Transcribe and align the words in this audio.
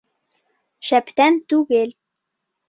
Шәптән 0.87 1.37
түгел 1.53 1.93